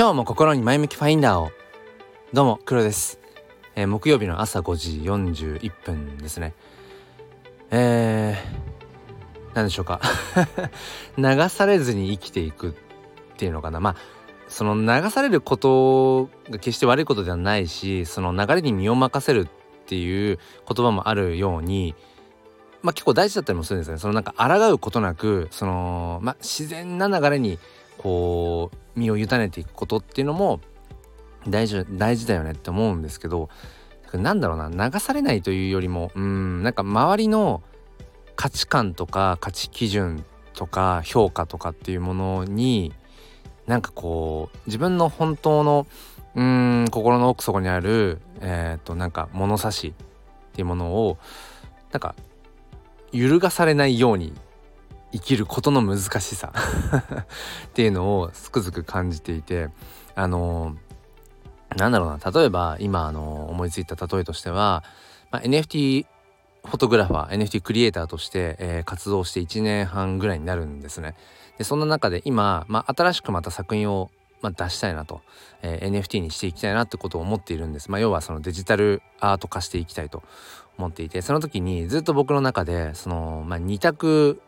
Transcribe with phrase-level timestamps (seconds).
[0.00, 1.52] 今日も心に前向きファインダーを。
[2.32, 3.20] どうも黒です、
[3.76, 6.54] えー、木曜日の朝5時41分ですね。
[7.70, 10.00] えー、何でしょうか。
[11.18, 12.72] 流されずに生きていくっ
[13.36, 13.78] ていうのかな。
[13.78, 13.96] まあ
[14.48, 19.48] その流されることが決して悪いことではないしその流れに身を任せるっ
[19.84, 21.94] ていう言葉もあるように
[22.80, 24.00] まあ結構大事だったりもするんですよね。
[24.00, 27.58] そのなんか抗うことなくそのまあ自然な流れに
[28.00, 30.60] こう身を委ねていくことっていうのも
[31.46, 33.50] 大事大事だよねって思うんですけど
[34.14, 37.62] なんだろうな流されないというよりもうんなんか周りの
[38.36, 42.94] 価値観とか価値基準とか評価とかっていうものに
[43.66, 45.86] なんかこう自分の本当の
[46.34, 51.18] うん心の奥底にあるえっ、となんか物差しっていうものを
[51.92, 52.14] なんか
[53.12, 54.32] 揺るがされないように
[55.12, 56.52] 生きることの難しさ
[57.66, 59.70] っていうのをつくづく感じていて
[60.14, 60.76] あの
[61.76, 64.82] なんだろうな例えば今あの思いついた例えとしては、
[65.30, 66.06] まあ、NFT
[66.64, 71.14] フォトグラファー NFT クリエイターとして、えー、活動して1年半ぐらいになるんですね。
[71.58, 74.10] でそんな中で今、まあ、新しくまた作品を、
[74.42, 75.22] まあ、出したいなと、
[75.62, 77.90] えー、NFT にしていきたいなってことを思っているんです。
[77.90, 80.22] まあ、要はそのデジタルアート化していきたいと
[80.76, 84.42] 思っていてその時にずっと僕の中でその、まあ、2択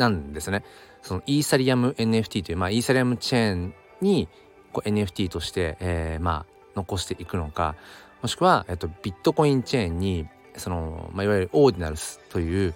[0.00, 0.64] なんですね。
[1.02, 4.28] そのイーサリアム NFT という、まあ、イーサリアムチェーンに
[4.72, 7.76] こう NFT として、えー、まあ残していくのか
[8.22, 10.26] もしくは、えっと、ビットコインチェーンに
[10.56, 12.74] その、まあ、いわゆるオーディナルスという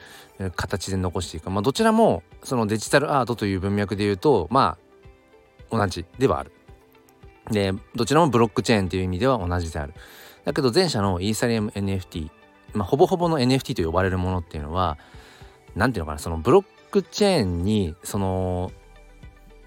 [0.54, 4.76] 形で残していく、まあ、どちらもそのデジタルアートという文脈で言うとま
[5.70, 6.52] あ同じではある。
[7.50, 9.94] でどちらもブロックチェーンという意味では同じである。
[10.44, 12.30] だけど前者のイーサリアム NFT、
[12.74, 14.98] まあ、ほぼほぼの NFT と呼ばれるものっていうのは
[15.74, 16.64] 何ていうのかなそのブロッ
[16.94, 18.70] クチェーンにその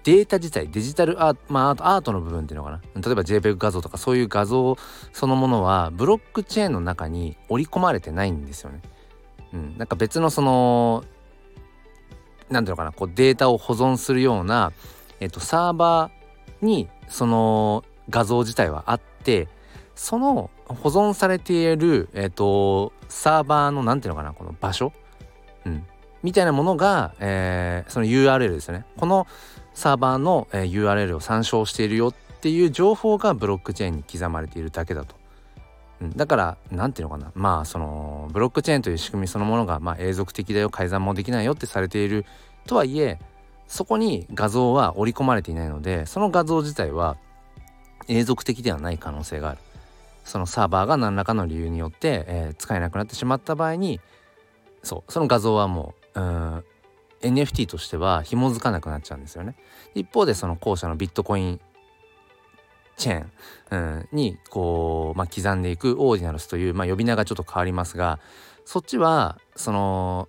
[0.02, 2.80] データ自体デジタルアートまあアートの部分っていうのかな？
[2.94, 4.78] 例えば JPEG 画像とかそういう画像
[5.12, 8.80] そのものはブロックチェーンの中に織り込まれてないんですよね。
[9.52, 11.04] うん、なんか別のその
[12.48, 12.92] 何ていうのかな？
[12.92, 14.72] こうデータを保存するような、
[15.20, 19.48] えっと、サーバーにその画像自体はあって
[19.94, 24.32] その保存されている、えっと、サーバーの何ていうのかな？
[24.32, 24.94] この場所、
[25.66, 25.84] うん、
[26.28, 29.26] みたいなものが、えー、その URL ですねこの
[29.72, 35.14] サーバーの、えー、URL を参照しているよっていう情報がブロックチェーンに刻まれているだけだと。
[36.02, 42.26] うん、だから何ていうのかなまあそのブロックチェーンという仕組みそのものが、まあ、永続的だよ改ざんもできないよってされている
[42.66, 43.18] とはいえ
[43.66, 47.16] そこに画像は織り込まれていないのでその画像自体は
[48.06, 49.58] 永続的ではない可能性がある。
[50.24, 53.98] そのサーバーが何らかの理由によって、えー、使えなくなってしまった場合に
[54.82, 56.64] そうその画像はもううん。
[57.20, 59.56] NFT としては紐づかなくなっちゃうんですよね。
[59.94, 61.60] 一方でその後者のビットコイン
[62.96, 68.18] チェーン、うん、にこう、まあ、刻んでいくオーディナルスという、まあ、呼び名がちょっと変わりますが
[68.64, 70.28] そっちはその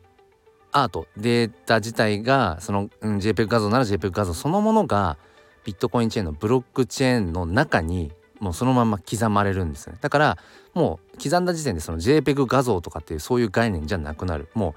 [0.71, 5.17] アートデータ自体がその、うん、JPEG 画像なら JPEG 画像そのものが
[5.65, 9.97] ビットコインチェーンのブロックチェーンの中にもうそのまま刻まれるんですね。
[9.99, 10.37] だから
[10.73, 14.47] もう刻んだ時点でその JPEG 画像とかっていうそういう概念じゃなくなる。
[14.53, 14.73] もう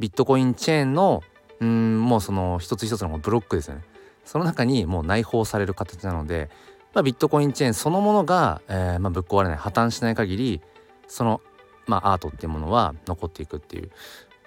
[0.00, 1.22] ビットコインチェーンの
[1.60, 3.82] うんもうその一つ一つのブロックですよね。
[4.24, 6.50] その中にもう内包される形なので、
[6.94, 10.60] まあ、ビットコインチェーンそのものが、えー、まあ、ぶっ壊れない破綻しない限り
[11.08, 11.40] その、
[11.86, 13.90] まあ、アートっていうものは残っていくっていう、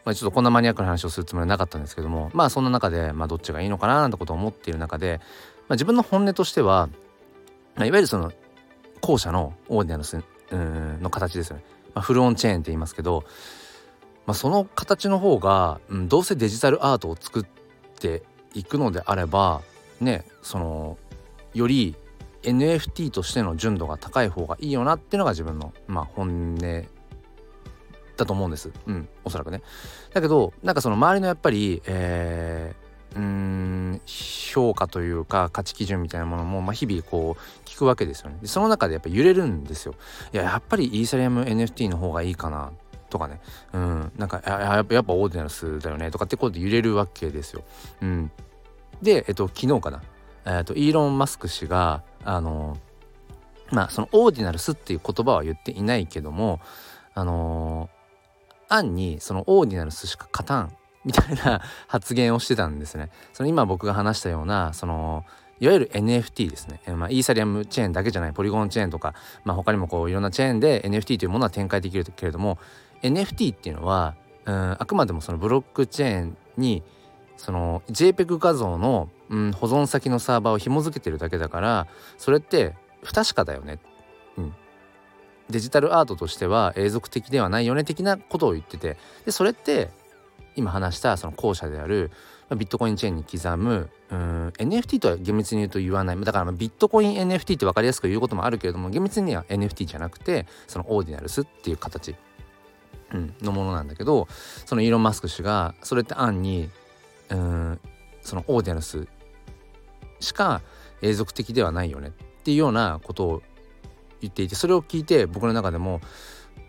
[0.06, 5.20] まあ、ちょっとこんなマニアックな話をするつもりはなかったんですけどもまあそんな中で、まあ、どっちがいいのかななんてことを思っている中で、
[5.68, 6.88] まあ、自分の本音としては、
[7.76, 8.32] まあ、いわゆるその
[9.02, 10.24] 後者のオーディナルス
[11.02, 11.64] の形ですよね、
[11.94, 13.26] まあ、フルオンチェーンって言いますけど
[14.26, 17.46] まあ、その形の方が、うん、どうせデジタルアートを作っ
[18.00, 18.24] て
[18.54, 19.62] いくのであれば
[20.00, 20.98] ねその
[21.54, 21.96] より
[22.44, 26.86] NFT としての純度が高い方がいいよなっていうのが自分の、まあ、本音
[28.18, 29.62] だと思うんですうんおそらくね。
[30.14, 38.38] だけどなんかその周りのやっぱり、えー、うん評価というか価値基準みたいなものも、まあ、日々こう聞くわけですよね。
[38.42, 39.96] でその中でやっぱ揺れるんですよ。
[40.34, 42.72] いややっぱりイーサリアム NFT の方がいいかな
[43.14, 43.40] とかね。
[43.74, 44.12] うん。
[44.18, 47.64] なんかやっぱやっぱオーディナルスだよねとかってことで揺れるわけですよ。
[48.02, 48.32] うん、
[49.02, 50.02] で、えっと、昨日かな、
[50.46, 52.78] えっと、イーロン・マスク氏があの
[53.72, 56.60] まあそのオーディナルスっていう言葉は言っていないけども
[57.14, 57.90] あの
[58.70, 60.76] 暗にそのオーディナルスしか勝たん
[61.06, 63.12] みたいな 発言をしてたんですね。
[63.34, 65.24] その今僕が話したようなその
[65.60, 69.14] いわゆる NFT ですね、まあ、イーサリアムチェーンだけじゃないポリゴンチェーンとか、
[69.46, 72.58] まあ、他にもこういろんなチェーンで NFT というものは展開できるけれども
[73.04, 74.16] NFT っていうのは
[74.46, 76.84] うんあくまでもそのブロックチェーンに
[77.38, 83.80] その JPEG 画像の、うん、保存先のサーバーを紐付けてるだけだからそれって不確かだよね、
[84.38, 84.54] うん、
[85.50, 89.90] デジタルアートとしては永続的ではないよね的なことを言っててでそれって
[90.56, 92.12] 今話したその後者である
[92.56, 96.22] ビットコインチェーンに刻むうん NFT とは厳密に言うと言わない。
[96.22, 102.16] だからビットコイン NFT って分かりやすく言うこともあるけれども厳密には NFT じゃなくてそのオーディナルスっていう形、
[103.14, 104.28] うん、のものなんだけど
[104.66, 106.70] そのイーロン・マスク氏がそれって暗に
[107.30, 107.80] うん
[108.22, 109.08] そのオーディナルス
[110.20, 110.62] しか
[111.02, 112.12] 永続的ではないよねっ
[112.44, 113.42] ていうようなことを
[114.22, 116.02] 言っていてそれを聞いて僕の中でも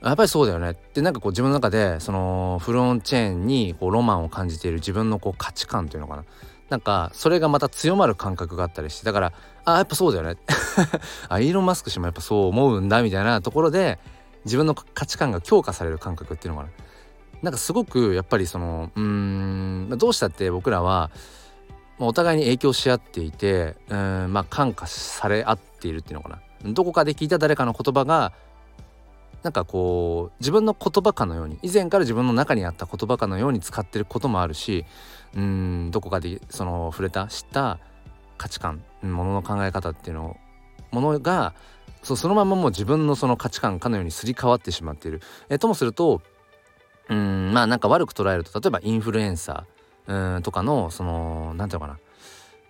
[0.03, 6.25] やっぱりそうだよねってなんかこう自分の中でそのフロンチェーンにこうロマンを感じている自分のこう価値観というのかな。
[6.71, 9.33] なんかそれがまた強まる感覚があったりしてだから
[9.67, 10.37] あやっぱそうだよね。
[11.29, 13.99] あイーロン・マスク氏もやっぱそう思うんだみたいなところで
[14.45, 16.73] 自分の価値観が強化される感覚っていうのかな。
[17.43, 21.11] なんかすごくやっぱりそのうんどうしたって僕らは
[21.99, 26.73] お互いに影響し合っていてうんまあ感化され合っているっていうのかな。
[26.73, 28.33] どこかで聞いた誰かの言葉が
[29.43, 34.87] なんかこう自分の言葉かのように以前から自分の中にあった言葉かのように使ってることもあるし
[35.37, 37.79] うんどこかでその触れた知った
[38.39, 40.39] 価値観ものの考え方っていうの
[40.91, 41.53] ものが
[42.05, 45.21] そうそのままもう自分のその価値観かのようにすり替わってしまっている。
[45.49, 46.21] えともすると
[47.09, 52.01] うんまあなんか悪く捉えると例えばインフルエンサーうんとかのその何て言うのか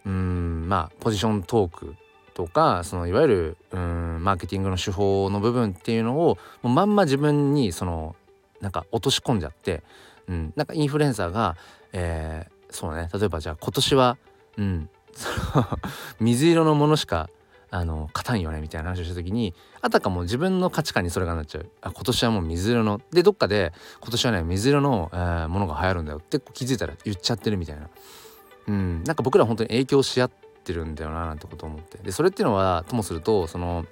[0.07, 1.95] なうんまあポジショントーク
[2.35, 8.17] とかそのいわゆるうんマーケティングの手法の部分っていうのをもうまんま自分にその
[8.61, 9.83] なんか落とし込んじゃって、
[10.29, 11.57] うん、なんかインフルエンサーが、
[11.93, 14.17] えー、そうね例えばじゃあ今年は、
[14.57, 14.89] うん、
[16.21, 17.29] 水色のものしか
[17.75, 21.67] あの勝たんよねみたいな話をした時にあたかも自分の価値観にそれがなっちゃう。
[21.81, 27.88] あ今年はもう水色のでどっかで今年はね水色の、えー、ものが流行るんだよって気づいたら言っちゃってるみたいな、
[28.69, 31.99] うん、なんか僕ら本当に影響し合ってってるんだよななんてことを思って。
[31.99, 33.85] でそれっていうのはともするとその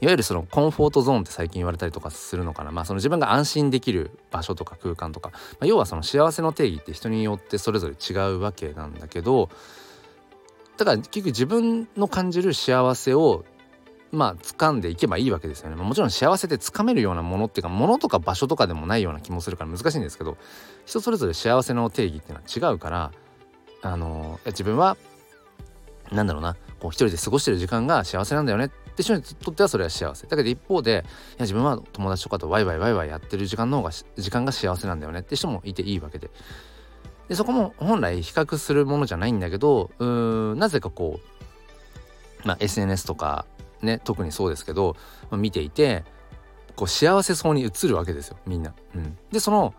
[0.00, 2.72] いわゆるそのコンフォートゾーンって最近言われたりとかするのかな。
[2.72, 9.48] まあその自分が安心できる場所とか空間とか、まあ、要はその幸せの定義って人によってそれぞれ違うわけなんだけど
[10.76, 13.44] だから結局自分の感じる幸せを
[14.10, 20.36] まあ掴んでいけばいいわけですよね、もちろん幸せって掴めるようなものっていうかものとか場所とかでもないような気もするから難しいんですけど
[20.86, 23.12] 人それぞれ幸せの定義っていうのは違うから
[23.82, 24.96] あの自分は
[26.12, 30.26] なんだろうなこう一人で過ごしてる時間が幸せなんだよねって人にとってはそれは幸せ。
[30.26, 31.02] だけど一方でいや
[31.40, 36.30] 自分は友達とかとワイワイワイワイやってる時間の方が時間が幸せなんだよねって人もいていいわけで。
[37.28, 41.20] でそこも本来比較するものじゃないんだけどうーんなぜかこ
[42.44, 43.46] う、まあ、SNS とか
[43.82, 44.96] ね特にそうですけど、
[45.30, 46.04] ま、見ていて
[46.76, 48.74] こう幸せそうに映るわけですよみんな。
[48.94, 49.74] うん、でその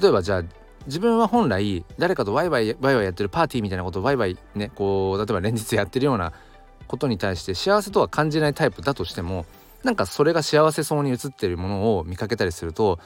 [0.00, 0.42] 例えばじゃあ
[0.86, 6.32] 自分は本来誰かとワイワイワイワイやってるパーティーみたいなことをワイワイねこう例えば連日やってるような
[6.88, 9.46] ことに対して幸せとは感じないタイプだとしても
[9.84, 12.98] なんかそれが幸せそうに映ってるものを見かけたりすると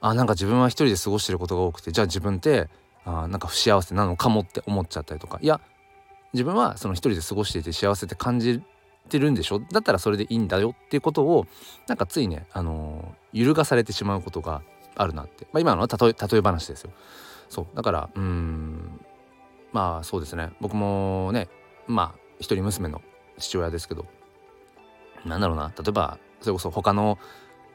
[0.00, 2.68] あなんか自分は一人で過ごしてることが多くてじゃあ自分って
[3.04, 5.38] あなんか不幸せなのかもって思っちゃったりとか。
[5.40, 5.60] いや
[6.32, 8.62] 自分はその一人で過ごしていて幸せって感じ
[9.08, 9.60] てるんでしょ？
[9.60, 11.46] だったらそれでいいんだよっていうことを
[11.86, 14.62] なんかついね、あのー、揺るがされてしまうことが
[14.96, 16.90] あるなって、まあ、今のは例え例え話ですよ。
[17.48, 17.66] そう。
[17.76, 19.00] だからうん
[19.72, 20.50] まあそうですね。
[20.60, 21.48] 僕もね
[21.86, 23.00] まあ一人娘の
[23.38, 24.06] 父親ですけど。
[25.24, 25.72] なんだろうな。
[25.78, 27.18] 例えばそれこそ他の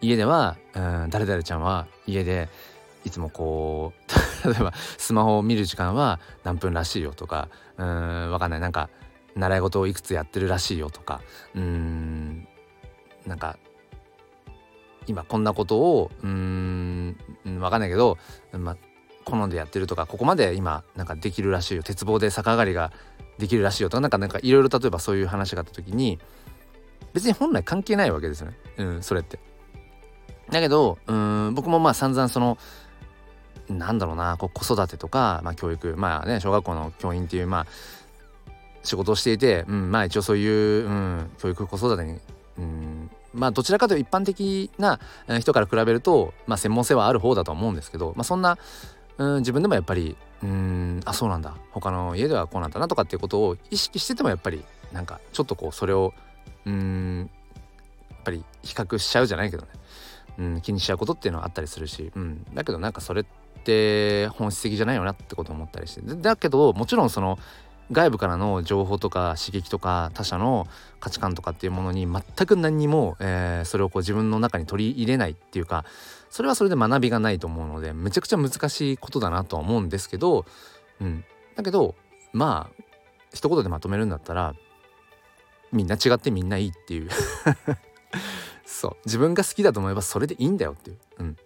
[0.01, 2.49] 家ではうん誰々ちゃんは家で
[3.05, 3.93] いつもこ
[4.43, 8.59] う 例えばスマホを見る時間は何分らしいよとかうんわかんない。
[8.59, 8.89] なんか
[9.35, 11.21] 習い事をいくつやってるらしいよとか
[11.55, 12.47] うーん
[13.25, 13.57] なんか
[15.07, 17.15] 今こんなことをうーん
[17.45, 18.17] 分かんないけど、
[18.51, 18.75] ま、
[19.25, 21.83] 好んでやってるとかここまで今なんかできるらしいよ。
[21.83, 22.91] 鉄棒で逆上がりが
[23.37, 26.19] できるらしいよとかなんかなんかいろいろ例えばそういう話があった時に
[27.13, 29.39] 別に本来関係ないわけですよね、うん、それって。
[30.51, 32.57] だけどうん僕もまあ散々その
[33.69, 37.67] なんだろうなこう子育てとか、まあ、教育まあね小学校の教員っていうまあ
[38.83, 42.19] 仕事をしていて、うん、まあ一応そういう、うん、教育子育てに、
[42.57, 44.99] うん、まあどちらかというと一般的な
[45.39, 48.57] 人から比べると、まあ、専門性はある方だと思うんですけど、まあ、そんな、
[49.17, 56.13] うん、自分でもやっぱりうんあそうなんだ他の家ではこうなんだなとかっていうことを意識しててもやっぱりなんかちょっとこうそれを
[56.65, 57.29] うん
[58.09, 59.69] やっぱり比較しちゃうじゃないけどね、
[60.37, 63.38] うん、気にしちゃうことっていうのはあったりするし、うん、だけどなんかそれって
[64.31, 66.01] 本質的じゃないよなってこと思ったりして。
[66.01, 67.37] だけどもちろんその
[67.91, 70.67] 外部からの情報とか刺激とか他者の
[70.99, 75.85] 価値観とかっていうものに全く何にも、えー、それをこう自分の中に取り入れないっていうか
[76.29, 80.45] それはそれで学びがないと思うのでめちゃくちゃ難しいことだなとは思うんですけど
[81.01, 81.23] うん、
[81.55, 81.95] だけど
[82.33, 82.83] まあ
[83.33, 84.53] 一言でまとめるんだったら
[85.71, 87.09] みんな違ってみんないいっていう。
[88.65, 88.97] そう。
[89.05, 91.37] 自分が好きだと思えばそれでいいんだよっていう、うん、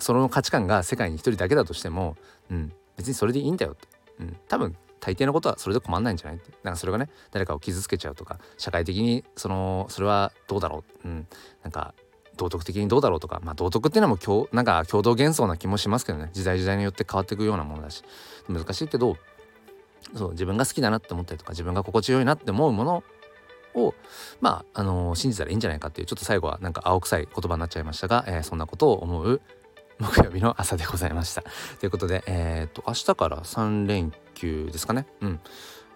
[0.00, 2.16] その価値観が世界に一人だけだとしても、
[2.50, 3.88] うん、別にそれでいいんだよって、
[4.20, 6.50] うん、多分大抵のことはそれで困んないんじゃないって。
[6.62, 11.26] なんかそれがね誰かを傷つけちゃうとか社会的にそのそれはどうだろう、うん、
[11.62, 11.94] なんか
[12.36, 16.30] 道徳的にどうだろうとか、まあ、道徳っていうのもなんか共同幻想な気もしますけどね。
[16.32, 18.02] 時代時代によって変わっていくようなものだし。
[18.48, 19.16] 難しいけど
[20.14, 23.04] そう自分が好きだなって思ったりとか自分が心地よいなって思うもの
[23.74, 23.94] を
[24.40, 29.40] まああのー、信じたらいいんじゃないかっていうちょっと最後はなんか青臭い言葉になっちゃいましたが、えー、そんなことを思う
[30.00, 31.42] 木曜日の朝でございました。
[31.78, 35.06] ということで、えっ、と明日から3連休ですかね。
[35.20, 35.40] うん。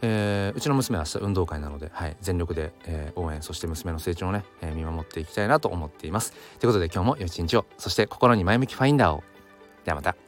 [0.02, 6.32] えー、うちの娘は明日運動会なので、はい、全力で、えー、応援そして娘の成長をね、えー、見守っていきたいなと思っています。
[6.58, 9.24] ということで今日も良い一日をそして心に前向きファインダーを
[9.84, 10.23] ではまた。